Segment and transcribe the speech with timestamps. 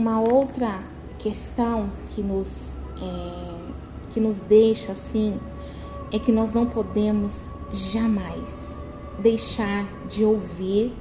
[0.00, 0.82] uma outra
[1.18, 3.72] questão que nos, é,
[4.08, 5.38] que nos deixa assim
[6.10, 8.74] é que nós não podemos jamais
[9.18, 10.96] deixar de ouvir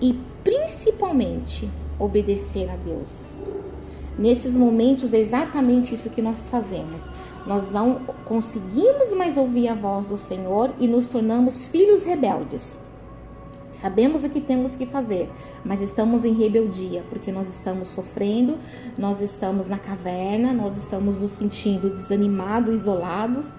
[0.00, 3.34] e principalmente obedecer a Deus.
[4.16, 7.10] Nesses momentos é exatamente isso que nós fazemos.
[7.48, 12.78] Nós não conseguimos mais ouvir a voz do Senhor e nos tornamos filhos rebeldes.
[13.76, 15.30] Sabemos o que temos que fazer,
[15.62, 18.56] mas estamos em rebeldia, porque nós estamos sofrendo,
[18.96, 23.54] nós estamos na caverna, nós estamos nos sentindo desanimados, isolados,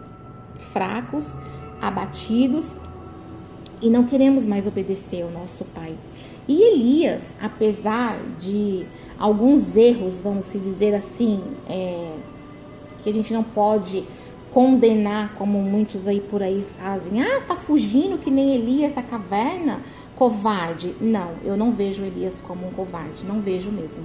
[0.55, 1.35] fracos,
[1.79, 2.77] abatidos
[3.79, 5.95] e não queremos mais obedecer ao nosso Pai.
[6.47, 8.87] E Elias, apesar de
[9.19, 12.15] alguns erros, vamos se dizer assim, é,
[13.03, 14.03] que a gente não pode
[14.57, 17.21] condenar, como muitos aí por aí fazem.
[17.21, 19.81] Ah, tá fugindo que nem Elias da caverna,
[20.15, 20.95] covarde.
[20.99, 24.03] Não, eu não vejo Elias como um covarde, não vejo mesmo.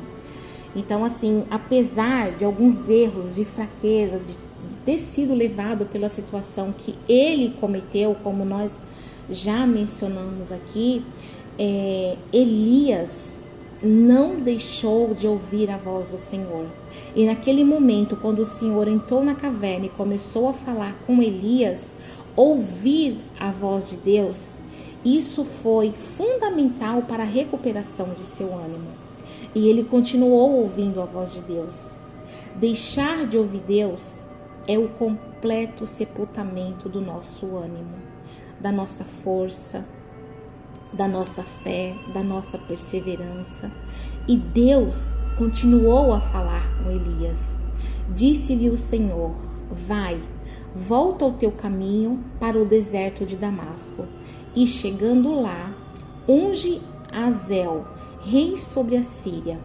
[0.77, 4.37] Então, assim, apesar de alguns erros, de fraqueza, de,
[4.69, 8.73] de ter sido levado pela situação que ele cometeu, como nós
[9.31, 11.03] já mencionamos aqui,
[11.59, 13.41] é, Elias
[13.83, 16.67] não deixou de ouvir a voz do Senhor.
[17.17, 21.93] E naquele momento, quando o Senhor entrou na caverna e começou a falar com Elias,
[22.37, 24.57] ouvir a voz de Deus,
[25.05, 28.89] isso foi fundamental para a recuperação de seu ânimo.
[29.55, 31.97] E ele continuou ouvindo a voz de Deus.
[32.55, 34.21] Deixar de ouvir Deus
[34.69, 37.97] é o completo sepultamento do nosso ânimo,
[38.61, 39.85] da nossa força,
[40.93, 43.71] da nossa fé, da nossa perseverança.
[44.29, 47.57] E Deus continuou a falar com Elias.
[48.15, 49.35] Disse-lhe o Senhor:
[49.71, 50.21] Vai,
[50.75, 54.07] volta ao teu caminho para o deserto de Damasco.
[54.55, 55.75] E chegando lá,
[56.29, 57.87] unge Azel,
[58.23, 59.59] rei sobre a Síria.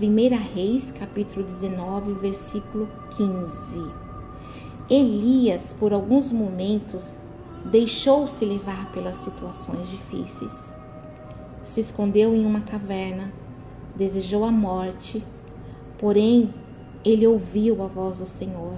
[0.00, 3.84] 1 Reis, capítulo 19, versículo 15.
[4.88, 7.20] Elias, por alguns momentos,
[7.64, 10.52] deixou-se levar pelas situações difíceis.
[11.64, 13.32] Se escondeu em uma caverna,
[13.94, 15.22] desejou a morte,
[15.98, 16.52] porém
[17.04, 18.76] ele ouviu a voz do Senhor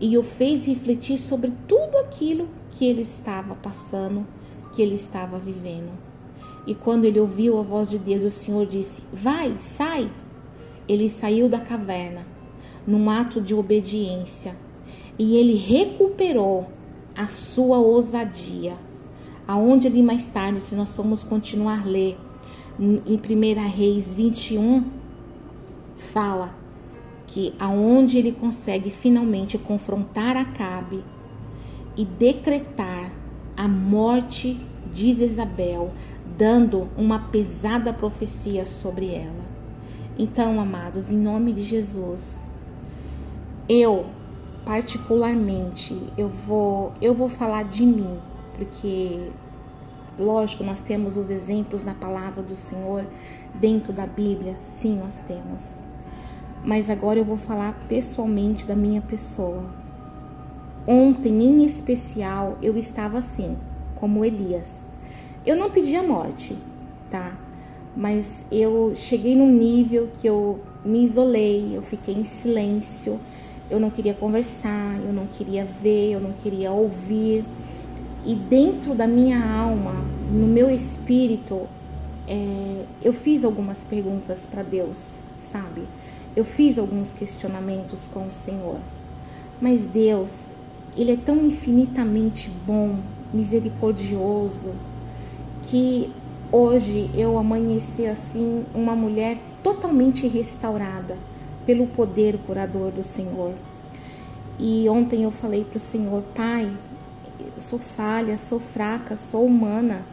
[0.00, 4.26] e o fez refletir sobre tudo aquilo que ele estava passando,
[4.72, 5.90] que ele estava vivendo.
[6.66, 10.10] E quando ele ouviu a voz de Deus, o Senhor disse: Vai, sai.
[10.88, 12.26] Ele saiu da caverna,
[12.86, 14.56] num ato de obediência,
[15.18, 16.66] e ele recuperou
[17.16, 18.76] a sua ousadia.
[19.48, 22.18] Aonde ali mais tarde, se nós formos continuar a ler,
[22.78, 24.84] em 1 Reis 21,
[25.96, 26.54] fala
[27.26, 31.02] que aonde ele consegue finalmente confrontar Acabe
[31.96, 33.12] e decretar
[33.56, 34.60] a morte
[34.92, 35.92] de Isabel,
[36.36, 39.46] dando uma pesada profecia sobre ela.
[40.18, 42.42] Então, amados, em nome de Jesus,
[43.68, 44.06] eu
[44.66, 48.18] particularmente, eu vou, eu vou falar de mim,
[48.52, 49.30] porque
[50.18, 53.06] lógico, nós temos os exemplos na palavra do Senhor
[53.54, 55.78] dentro da Bíblia, sim, nós temos.
[56.64, 59.64] Mas agora eu vou falar pessoalmente da minha pessoa.
[60.84, 63.56] Ontem, em especial, eu estava assim,
[63.94, 64.84] como Elias.
[65.44, 66.58] Eu não pedi a morte,
[67.08, 67.38] tá?
[67.96, 73.20] Mas eu cheguei num nível que eu me isolei, eu fiquei em silêncio
[73.68, 77.44] eu não queria conversar, eu não queria ver, eu não queria ouvir.
[78.24, 81.68] E dentro da minha alma, no meu espírito,
[82.28, 85.82] é, eu fiz algumas perguntas para Deus, sabe?
[86.34, 88.78] Eu fiz alguns questionamentos com o Senhor.
[89.60, 90.50] Mas Deus,
[90.96, 92.98] Ele é tão infinitamente bom,
[93.32, 94.72] misericordioso,
[95.62, 96.12] que
[96.52, 101.16] hoje eu amanheci assim, uma mulher totalmente restaurada
[101.66, 103.52] pelo poder curador do Senhor.
[104.58, 106.72] E ontem eu falei para o Senhor, Pai,
[107.38, 110.06] eu sou falha, sou fraca, sou humana.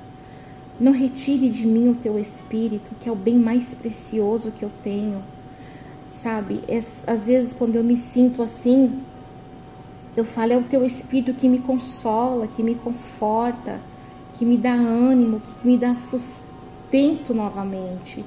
[0.80, 4.72] Não retire de mim o teu espírito, que é o bem mais precioso que eu
[4.82, 5.24] tenho.
[6.08, 9.02] Sabe, é, às vezes quando eu me sinto assim,
[10.16, 13.80] eu falo, é o teu espírito que me consola, que me conforta,
[14.34, 18.26] que me dá ânimo, que me dá sustento novamente.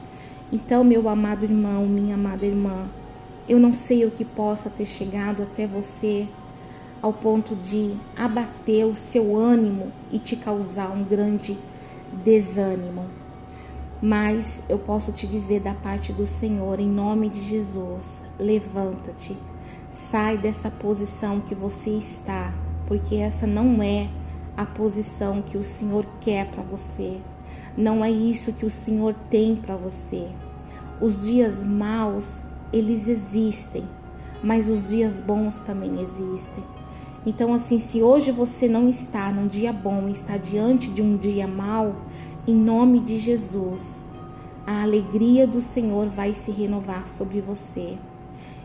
[0.50, 2.88] Então, meu amado irmão, minha amada irmã,
[3.48, 6.28] eu não sei o que possa ter chegado até você
[7.00, 11.58] ao ponto de abater o seu ânimo e te causar um grande
[12.24, 13.04] desânimo.
[14.02, 19.36] Mas eu posso te dizer da parte do Senhor, em nome de Jesus, levanta-te,
[19.90, 22.52] sai dessa posição que você está,
[22.86, 24.08] porque essa não é
[24.56, 27.18] a posição que o Senhor quer para você.
[27.76, 30.28] Não é isso que o Senhor tem para você.
[31.00, 33.84] Os dias maus eles existem,
[34.42, 36.64] mas os dias bons também existem.
[37.24, 41.46] Então, assim, se hoje você não está num dia bom, está diante de um dia
[41.46, 41.96] mau,
[42.46, 44.06] em nome de Jesus,
[44.64, 47.98] a alegria do Senhor vai se renovar sobre você.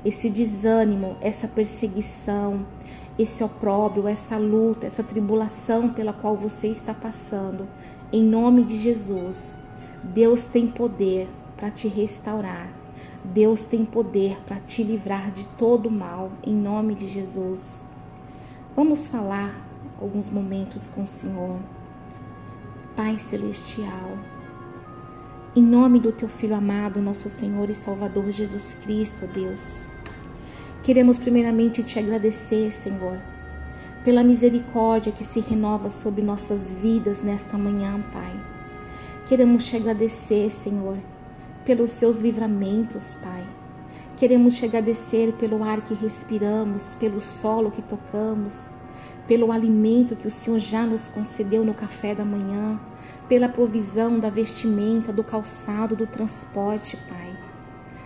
[0.05, 2.65] Esse desânimo, essa perseguição,
[3.17, 7.67] esse opróbrio, essa luta, essa tribulação pela qual você está passando,
[8.13, 9.57] em nome de Jesus,
[10.03, 12.80] Deus tem poder para te restaurar.
[13.23, 17.85] Deus tem poder para te livrar de todo mal, em nome de Jesus.
[18.75, 19.53] Vamos falar
[19.99, 21.59] alguns momentos com o Senhor.
[22.95, 24.17] Pai Celestial,
[25.55, 29.85] em nome do Teu Filho amado, nosso Senhor e Salvador Jesus Cristo, Deus,
[30.81, 33.19] queremos primeiramente te agradecer, Senhor,
[34.03, 38.33] pela misericórdia que se renova sobre nossas vidas nesta manhã, Pai.
[39.27, 40.97] Queremos te agradecer, Senhor,
[41.65, 43.47] pelos Teus livramentos, Pai
[44.21, 48.69] Queremos te agradecer pelo ar que respiramos, pelo solo que tocamos,
[49.27, 52.79] pelo alimento que o Senhor já nos concedeu no café da manhã,
[53.27, 57.35] pela provisão da vestimenta, do calçado, do transporte, Pai.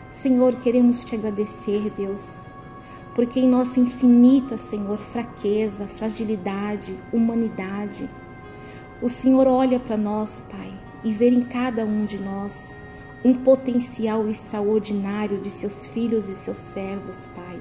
[0.10, 2.46] Senhor, queremos te agradecer, Deus,
[3.14, 8.10] porque em nossa infinita, Senhor, fraqueza, fragilidade, humanidade,
[9.02, 10.74] o Senhor olha para nós, Pai,
[11.04, 12.72] e vê em cada um de nós
[13.26, 17.60] um potencial extraordinário de seus filhos e seus servos, Pai.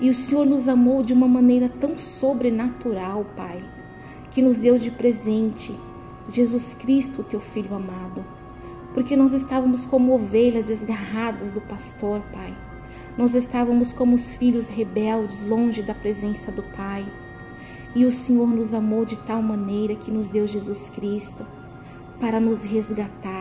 [0.00, 3.64] E o Senhor nos amou de uma maneira tão sobrenatural, Pai,
[4.32, 5.72] que nos deu de presente
[6.32, 8.24] Jesus Cristo, teu filho amado.
[8.92, 12.52] Porque nós estávamos como ovelhas desgarradas do pastor, Pai.
[13.16, 17.06] Nós estávamos como os filhos rebeldes, longe da presença do Pai.
[17.94, 21.46] E o Senhor nos amou de tal maneira que nos deu Jesus Cristo
[22.18, 23.35] para nos resgatar,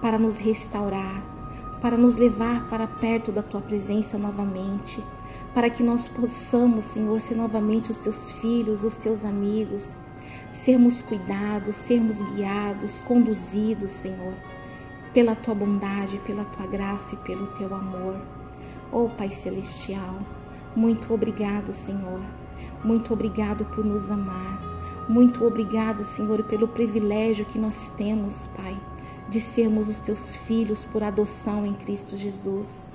[0.00, 1.22] para nos restaurar,
[1.80, 5.02] para nos levar para perto da tua presença novamente,
[5.54, 9.98] para que nós possamos, Senhor, ser novamente os teus filhos, os teus amigos,
[10.52, 14.34] sermos cuidados, sermos guiados, conduzidos, Senhor,
[15.12, 18.16] pela tua bondade, pela tua graça e pelo teu amor.
[18.92, 20.18] Oh Pai Celestial,
[20.74, 22.20] muito obrigado, Senhor.
[22.84, 24.60] Muito obrigado por nos amar.
[25.08, 28.76] Muito obrigado, Senhor, pelo privilégio que nós temos, Pai,
[29.30, 32.90] de sermos os teus filhos por adoção em Cristo Jesus.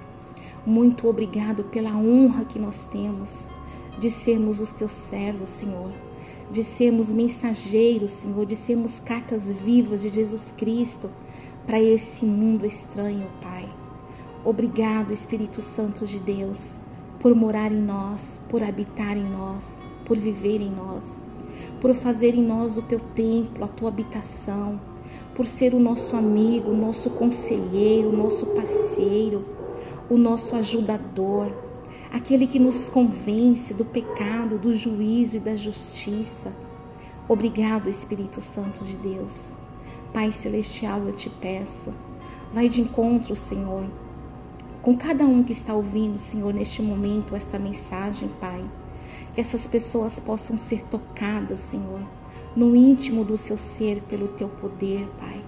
[0.66, 3.48] Muito obrigado pela honra que nós temos
[3.98, 5.90] de sermos os teus servos, Senhor,
[6.52, 11.10] de sermos mensageiros, Senhor, de sermos cartas vivas de Jesus Cristo
[11.66, 13.70] para esse mundo estranho, Pai.
[14.44, 16.78] Obrigado, Espírito Santo de Deus,
[17.18, 21.24] por morar em nós, por habitar em nós, por viver em nós,
[21.80, 24.78] por fazer em nós o teu templo, a tua habitação
[25.34, 29.46] por ser o nosso amigo, o nosso conselheiro, o nosso parceiro,
[30.10, 31.52] o nosso ajudador,
[32.12, 36.54] aquele que nos convence do pecado, do juízo e da justiça.
[37.28, 39.56] Obrigado, Espírito Santo de Deus.
[40.14, 41.94] Pai Celestial, eu te peço,
[42.54, 43.84] vai de encontro, Senhor,
[44.82, 48.64] com cada um que está ouvindo, Senhor, neste momento, esta mensagem, Pai.
[49.34, 52.02] Que essas pessoas possam ser tocadas, Senhor
[52.56, 55.44] no íntimo do seu ser pelo teu poder, Pai,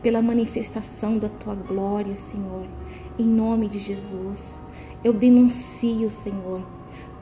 [0.00, 2.66] pela manifestação da tua glória, Senhor.
[3.18, 4.60] Em nome de Jesus,
[5.02, 6.62] eu denuncio, Senhor,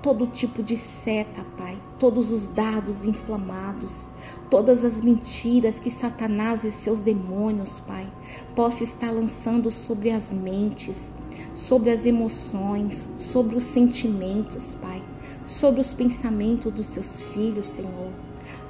[0.02, 4.08] todo tipo de seta, Pai, todos os dados inflamados,
[4.48, 8.10] todas as mentiras que Satanás e seus demônios, Pai,
[8.54, 11.14] possa estar lançando sobre as mentes,
[11.54, 15.02] sobre as emoções, sobre os sentimentos, Pai,
[15.46, 18.10] sobre os pensamentos dos teus filhos, Senhor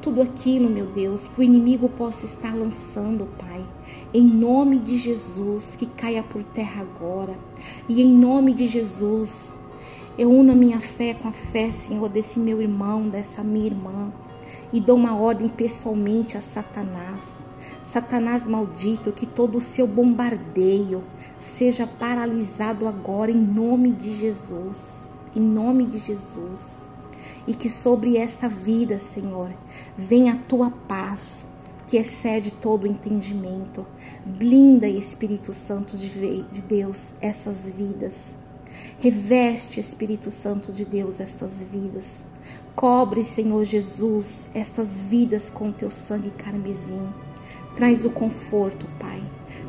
[0.02, 3.64] tudo aquilo, meu Deus, que o inimigo possa estar lançando, Pai.
[4.12, 7.38] Em nome de Jesus, que caia por terra agora.
[7.88, 9.52] E em nome de Jesus,
[10.20, 14.12] eu uno a minha fé com a fé, Senhor, desse meu irmão, dessa minha irmã.
[14.70, 17.42] E dou uma ordem pessoalmente a Satanás.
[17.82, 21.02] Satanás maldito, que todo o seu bombardeio
[21.38, 25.08] seja paralisado agora em nome de Jesus.
[25.34, 26.82] Em nome de Jesus
[27.46, 29.50] e que sobre esta vida, Senhor,
[29.96, 31.46] venha a tua paz,
[31.86, 33.86] que excede todo o entendimento.
[34.26, 38.36] Blinda, Espírito Santo de Deus, essas vidas.
[38.98, 42.26] Reveste, Espírito Santo de Deus, estas vidas.
[42.74, 47.08] Cobre, Senhor Jesus, estas vidas com teu sangue carmesim.
[47.76, 49.22] Traz o conforto, Pai.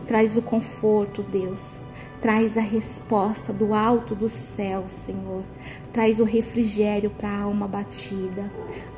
[0.07, 1.77] Traz o conforto, Deus.
[2.21, 5.43] Traz a resposta do alto do céu, Senhor.
[5.91, 8.47] Traz o refrigério para a alma batida.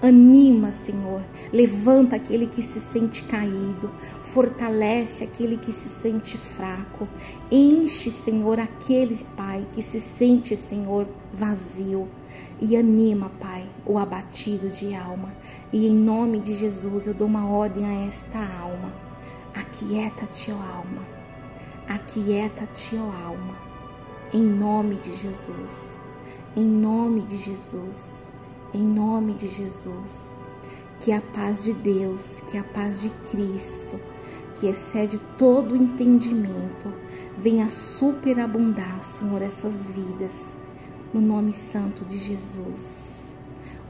[0.02, 1.24] Anima, Senhor.
[1.54, 3.90] Levanta aquele que se sente caído.
[4.24, 7.08] Fortalece aquele que se sente fraco.
[7.50, 12.10] Enche, Senhor, aquele, Pai, que se sente, Senhor, vazio.
[12.60, 15.34] E anima, Pai, o abatido de alma.
[15.72, 18.92] E em nome de Jesus eu dou uma ordem a esta alma.
[19.56, 21.23] Aquieta-te, ó alma
[21.88, 23.56] Aquieta-te, ó alma,
[24.34, 25.98] em nome de Jesus,
[26.56, 28.32] em nome de Jesus,
[28.74, 30.34] em nome de Jesus.
[31.02, 34.00] Que a paz de Deus, que a paz de Cristo,
[34.56, 36.90] que excede todo entendimento,
[37.38, 40.58] venha superabundar, Senhor, essas vidas,
[41.14, 43.36] no nome santo de Jesus.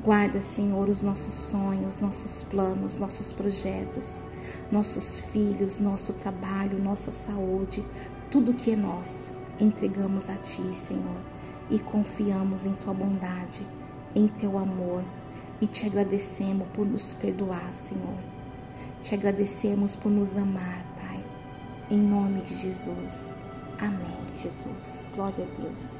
[0.04, 4.24] Guarda, Senhor, os nossos sonhos, nossos planos, nossos projetos
[4.72, 7.86] nossos filhos, nosso trabalho, nossa saúde,
[8.32, 11.18] tudo que é nosso, entregamos a Ti, Senhor,
[11.70, 13.66] e confiamos em Tua bondade,
[14.16, 15.04] em Teu amor,
[15.62, 18.18] e te agradecemos por nos perdoar, Senhor.
[19.02, 21.24] Te agradecemos por nos amar, Pai,
[21.92, 23.36] em nome de Jesus.
[23.80, 25.06] Amém, Jesus.
[25.14, 25.92] Glória a Deus.